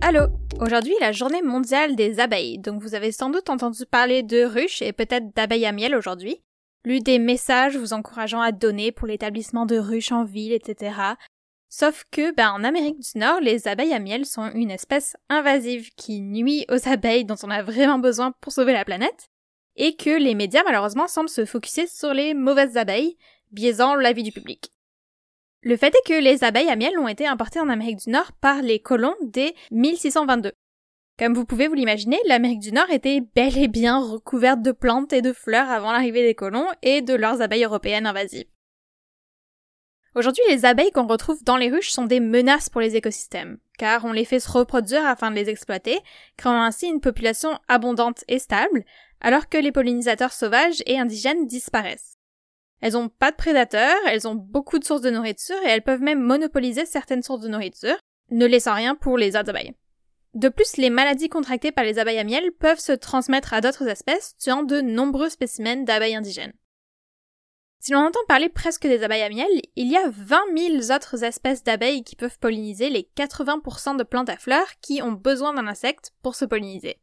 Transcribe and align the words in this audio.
Allô 0.00 0.26
Aujourd'hui 0.60 0.94
la 1.00 1.12
journée 1.12 1.42
mondiale 1.42 1.94
des 1.94 2.18
abeilles, 2.18 2.58
donc 2.58 2.82
vous 2.82 2.94
avez 2.94 3.12
sans 3.12 3.30
doute 3.30 3.48
entendu 3.48 3.86
parler 3.86 4.22
de 4.22 4.42
ruches 4.42 4.82
et 4.82 4.92
peut-être 4.92 5.34
d'abeilles 5.34 5.66
à 5.66 5.72
miel 5.72 5.94
aujourd'hui. 5.94 6.42
Lu 6.84 7.00
des 7.00 7.18
messages 7.18 7.76
vous 7.76 7.92
encourageant 7.92 8.40
à 8.40 8.52
donner 8.52 8.90
pour 8.90 9.06
l'établissement 9.06 9.66
de 9.66 9.78
ruches 9.78 10.12
en 10.12 10.24
ville, 10.24 10.52
etc. 10.52 10.92
Sauf 11.68 12.04
que, 12.10 12.34
ben, 12.34 12.50
en 12.52 12.64
Amérique 12.64 12.98
du 12.98 13.18
Nord, 13.18 13.40
les 13.40 13.68
abeilles 13.68 13.92
à 13.92 14.00
miel 14.00 14.24
sont 14.24 14.50
une 14.52 14.70
espèce 14.70 15.16
invasive 15.28 15.90
qui 15.96 16.20
nuit 16.20 16.64
aux 16.70 16.88
abeilles 16.88 17.24
dont 17.24 17.36
on 17.42 17.50
a 17.50 17.62
vraiment 17.62 17.98
besoin 17.98 18.32
pour 18.40 18.52
sauver 18.52 18.72
la 18.72 18.84
planète, 18.84 19.28
et 19.76 19.94
que 19.94 20.10
les 20.10 20.34
médias 20.34 20.64
malheureusement 20.64 21.08
semblent 21.08 21.28
se 21.28 21.44
focuser 21.44 21.86
sur 21.86 22.14
les 22.14 22.34
mauvaises 22.34 22.76
abeilles, 22.76 23.16
biaisant 23.52 23.94
l'avis 23.94 24.22
du 24.22 24.32
public. 24.32 24.72
Le 25.62 25.76
fait 25.76 25.94
est 25.94 26.06
que 26.06 26.22
les 26.22 26.44
abeilles 26.44 26.70
à 26.70 26.76
miel 26.76 26.98
ont 26.98 27.08
été 27.08 27.26
importées 27.26 27.58
en 27.58 27.68
Amérique 27.68 28.04
du 28.04 28.10
Nord 28.10 28.32
par 28.40 28.62
les 28.62 28.78
colons 28.78 29.16
dès 29.22 29.54
1622. 29.72 30.52
Comme 31.18 31.34
vous 31.34 31.44
pouvez 31.44 31.66
vous 31.66 31.74
l'imaginer, 31.74 32.18
l'Amérique 32.26 32.60
du 32.60 32.70
Nord 32.70 32.90
était 32.90 33.20
bel 33.34 33.58
et 33.58 33.66
bien 33.66 33.98
recouverte 33.98 34.62
de 34.62 34.70
plantes 34.70 35.12
et 35.12 35.20
de 35.20 35.32
fleurs 35.32 35.68
avant 35.68 35.90
l'arrivée 35.90 36.22
des 36.22 36.36
colons 36.36 36.68
et 36.82 37.02
de 37.02 37.14
leurs 37.14 37.42
abeilles 37.42 37.64
européennes 37.64 38.06
invasives. 38.06 38.46
Aujourd'hui, 40.14 40.44
les 40.48 40.64
abeilles 40.64 40.92
qu'on 40.92 41.08
retrouve 41.08 41.42
dans 41.42 41.56
les 41.56 41.70
ruches 41.70 41.90
sont 41.90 42.04
des 42.04 42.20
menaces 42.20 42.68
pour 42.68 42.80
les 42.80 42.94
écosystèmes, 42.94 43.58
car 43.78 44.04
on 44.04 44.12
les 44.12 44.24
fait 44.24 44.40
se 44.40 44.50
reproduire 44.50 45.04
afin 45.06 45.30
de 45.30 45.36
les 45.36 45.50
exploiter, 45.50 45.98
créant 46.36 46.62
ainsi 46.62 46.86
une 46.86 47.00
population 47.00 47.58
abondante 47.66 48.24
et 48.28 48.38
stable, 48.38 48.84
alors 49.20 49.48
que 49.48 49.58
les 49.58 49.72
pollinisateurs 49.72 50.32
sauvages 50.32 50.82
et 50.86 50.98
indigènes 50.98 51.46
disparaissent. 51.46 52.17
Elles 52.80 52.96
ont 52.96 53.08
pas 53.08 53.30
de 53.30 53.36
prédateurs, 53.36 53.98
elles 54.06 54.28
ont 54.28 54.34
beaucoup 54.34 54.78
de 54.78 54.84
sources 54.84 55.02
de 55.02 55.10
nourriture 55.10 55.60
et 55.64 55.68
elles 55.68 55.82
peuvent 55.82 56.02
même 56.02 56.20
monopoliser 56.20 56.86
certaines 56.86 57.22
sources 57.22 57.40
de 57.40 57.48
nourriture, 57.48 57.96
ne 58.30 58.46
laissant 58.46 58.74
rien 58.74 58.94
pour 58.94 59.18
les 59.18 59.36
autres 59.36 59.50
abeilles. 59.50 59.74
De 60.34 60.48
plus, 60.48 60.76
les 60.76 60.90
maladies 60.90 61.28
contractées 61.28 61.72
par 61.72 61.84
les 61.84 61.98
abeilles 61.98 62.18
à 62.18 62.24
miel 62.24 62.52
peuvent 62.52 62.78
se 62.78 62.92
transmettre 62.92 63.54
à 63.54 63.60
d'autres 63.60 63.88
espèces, 63.88 64.36
tuant 64.36 64.62
de 64.62 64.80
nombreux 64.80 65.30
spécimens 65.30 65.84
d'abeilles 65.84 66.16
indigènes. 66.16 66.52
Si 67.80 67.92
l'on 67.92 68.00
entend 68.00 68.20
parler 68.26 68.48
presque 68.48 68.86
des 68.86 69.02
abeilles 69.04 69.22
à 69.22 69.28
miel, 69.28 69.48
il 69.76 69.90
y 69.90 69.96
a 69.96 70.08
20 70.08 70.40
000 70.56 70.96
autres 70.96 71.24
espèces 71.24 71.62
d'abeilles 71.62 72.02
qui 72.02 72.16
peuvent 72.16 72.38
polliniser 72.38 72.90
les 72.90 73.08
80% 73.16 73.96
de 73.96 74.02
plantes 74.02 74.28
à 74.28 74.36
fleurs 74.36 74.68
qui 74.82 75.00
ont 75.00 75.12
besoin 75.12 75.54
d'un 75.54 75.68
insecte 75.68 76.12
pour 76.22 76.34
se 76.34 76.44
polliniser. 76.44 77.00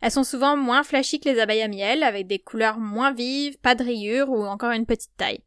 Elles 0.00 0.10
sont 0.10 0.24
souvent 0.24 0.56
moins 0.56 0.82
flashy 0.82 1.20
que 1.20 1.28
les 1.28 1.40
abeilles 1.40 1.62
à 1.62 1.68
miel, 1.68 2.02
avec 2.02 2.26
des 2.26 2.38
couleurs 2.38 2.78
moins 2.78 3.12
vives, 3.12 3.58
pas 3.58 3.74
de 3.74 3.84
rayures 3.84 4.30
ou 4.30 4.44
encore 4.44 4.72
une 4.72 4.86
petite 4.86 5.16
taille. 5.16 5.44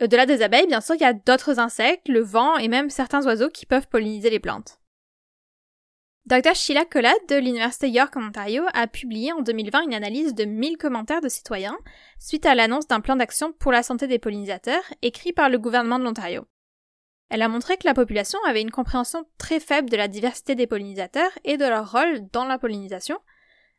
Au-delà 0.00 0.24
des 0.24 0.40
abeilles, 0.42 0.66
bien 0.66 0.80
sûr, 0.80 0.94
il 0.94 1.02
y 1.02 1.04
a 1.04 1.12
d'autres 1.12 1.58
insectes, 1.58 2.08
le 2.08 2.20
vent 2.20 2.56
et 2.56 2.68
même 2.68 2.88
certains 2.88 3.26
oiseaux 3.26 3.50
qui 3.50 3.66
peuvent 3.66 3.88
polliniser 3.88 4.30
les 4.30 4.40
plantes. 4.40 4.80
Dr. 6.26 6.54
Sheila 6.54 6.84
Collard 6.84 7.14
de 7.28 7.36
l'Université 7.36 7.88
York 7.88 8.16
en 8.16 8.28
Ontario 8.28 8.62
a 8.72 8.86
publié 8.86 9.32
en 9.32 9.40
2020 9.40 9.82
une 9.82 9.94
analyse 9.94 10.34
de 10.34 10.44
1000 10.44 10.76
commentaires 10.76 11.20
de 11.20 11.28
citoyens 11.28 11.76
suite 12.18 12.46
à 12.46 12.54
l'annonce 12.54 12.86
d'un 12.86 13.00
plan 13.00 13.16
d'action 13.16 13.52
pour 13.52 13.72
la 13.72 13.82
santé 13.82 14.06
des 14.06 14.18
pollinisateurs 14.18 14.84
écrit 15.02 15.32
par 15.32 15.50
le 15.50 15.58
gouvernement 15.58 15.98
de 15.98 16.04
l'Ontario. 16.04 16.46
Elle 17.30 17.42
a 17.42 17.48
montré 17.48 17.76
que 17.76 17.86
la 17.86 17.94
population 17.94 18.40
avait 18.46 18.60
une 18.60 18.72
compréhension 18.72 19.24
très 19.38 19.60
faible 19.60 19.88
de 19.88 19.96
la 19.96 20.08
diversité 20.08 20.56
des 20.56 20.66
pollinisateurs 20.66 21.30
et 21.44 21.56
de 21.56 21.64
leur 21.64 21.92
rôle 21.92 22.28
dans 22.32 22.44
la 22.44 22.58
pollinisation, 22.58 23.18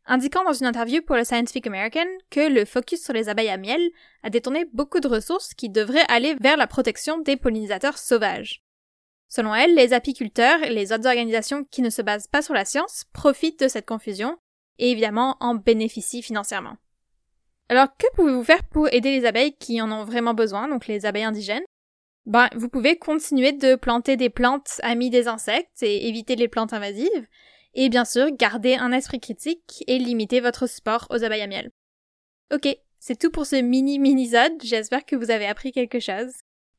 indiquant 0.05 0.45
dans 0.45 0.53
une 0.53 0.65
interview 0.65 1.01
pour 1.01 1.17
le 1.17 1.25
Scientific 1.25 1.67
American 1.67 2.07
que 2.29 2.49
le 2.49 2.63
focus 2.63 3.03
sur 3.03 3.13
les 3.13 3.27
abeilles 3.27 3.49
à 3.49 3.57
miel 3.57 3.91
a 4.23 4.29
détourné 4.29 4.65
beaucoup 4.73 5.01
de 5.01 5.07
ressources 5.09 5.53
qui 5.53 5.69
devraient 5.69 6.05
aller 6.07 6.35
vers 6.39 6.55
la 6.55 6.65
protection 6.65 7.19
des 7.19 7.35
pollinisateurs 7.35 7.97
sauvages. 7.97 8.63
Selon 9.27 9.53
elle, 9.53 9.75
les 9.75 9.93
apiculteurs 9.93 10.63
et 10.63 10.73
les 10.73 10.93
autres 10.93 11.07
organisations 11.07 11.65
qui 11.65 11.81
ne 11.81 11.89
se 11.89 12.01
basent 12.01 12.27
pas 12.27 12.41
sur 12.41 12.53
la 12.53 12.65
science 12.65 13.03
profitent 13.11 13.59
de 13.59 13.67
cette 13.67 13.85
confusion 13.85 14.37
et 14.77 14.91
évidemment 14.91 15.35
en 15.41 15.55
bénéficient 15.55 16.23
financièrement. 16.23 16.77
Alors 17.67 17.95
que 17.97 18.07
pouvez-vous 18.15 18.43
faire 18.43 18.63
pour 18.63 18.93
aider 18.93 19.11
les 19.17 19.25
abeilles 19.25 19.55
qui 19.57 19.81
en 19.81 19.91
ont 19.91 20.03
vraiment 20.03 20.33
besoin, 20.33 20.67
donc 20.67 20.87
les 20.87 21.05
abeilles 21.05 21.23
indigènes? 21.23 21.63
Ben, 22.25 22.49
vous 22.55 22.69
pouvez 22.69 22.97
continuer 22.97 23.51
de 23.51 23.75
planter 23.75 24.17
des 24.17 24.29
plantes 24.29 24.79
amies 24.83 25.09
des 25.09 25.27
insectes 25.27 25.81
et 25.81 26.07
éviter 26.07 26.35
les 26.35 26.47
plantes 26.47 26.73
invasives, 26.73 27.27
et 27.73 27.89
bien 27.89 28.05
sûr 28.05 28.29
garder 28.31 28.75
un 28.75 28.91
esprit 28.91 29.19
critique 29.19 29.83
et 29.87 29.97
limiter 29.97 30.39
votre 30.39 30.67
sport 30.67 31.07
aux 31.09 31.23
abeilles 31.23 31.41
à 31.41 31.47
miel. 31.47 31.71
Ok, 32.53 32.67
c'est 32.99 33.17
tout 33.17 33.31
pour 33.31 33.45
ce 33.45 33.55
mini 33.55 33.97
mini-zode, 33.97 34.61
j'espère 34.63 35.05
que 35.05 35.15
vous 35.15 35.31
avez 35.31 35.45
appris 35.47 35.71
quelque 35.71 35.99
chose. 35.99 36.31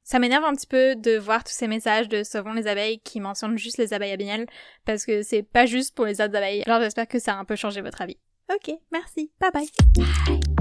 Ça 0.04 0.18
m'énerve 0.18 0.44
un 0.44 0.54
petit 0.54 0.66
peu 0.66 0.96
de 0.96 1.16
voir 1.16 1.44
tous 1.44 1.52
ces 1.52 1.68
messages 1.68 2.08
de 2.08 2.24
sauvons 2.24 2.52
les 2.52 2.66
abeilles 2.66 3.00
qui 3.00 3.20
mentionnent 3.20 3.56
juste 3.56 3.78
les 3.78 3.92
abeilles 3.92 4.12
à 4.12 4.16
miel, 4.16 4.46
parce 4.84 5.06
que 5.06 5.22
c'est 5.22 5.42
pas 5.42 5.66
juste 5.66 5.94
pour 5.94 6.04
les 6.04 6.20
autres 6.20 6.36
abeilles, 6.36 6.62
alors 6.66 6.80
j'espère 6.80 7.08
que 7.08 7.18
ça 7.18 7.34
a 7.34 7.38
un 7.38 7.44
peu 7.44 7.56
changé 7.56 7.80
votre 7.80 8.02
avis. 8.02 8.18
Ok, 8.52 8.74
merci, 8.92 9.30
bye 9.40 9.50
bye. 9.52 9.68
Bye. 9.96 10.51